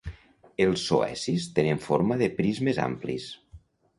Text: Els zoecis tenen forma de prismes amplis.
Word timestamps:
Els 0.63 0.85
zoecis 0.91 1.45
tenen 1.59 1.83
forma 1.89 2.19
de 2.23 2.31
prismes 2.39 2.79
amplis. 2.87 3.29